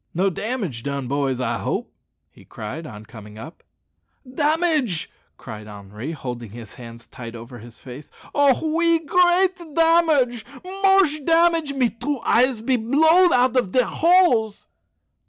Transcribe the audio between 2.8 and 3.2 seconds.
on